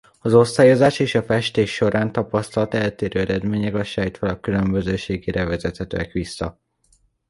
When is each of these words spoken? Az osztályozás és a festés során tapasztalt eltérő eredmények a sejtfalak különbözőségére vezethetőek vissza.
Az 0.19 0.33
osztályozás 0.33 0.99
és 0.99 1.15
a 1.15 1.23
festés 1.23 1.73
során 1.73 2.11
tapasztalt 2.11 2.73
eltérő 2.73 3.19
eredmények 3.19 3.73
a 3.73 3.83
sejtfalak 3.83 4.41
különbözőségére 4.41 5.45
vezethetőek 5.45 6.11
vissza. 6.11 6.59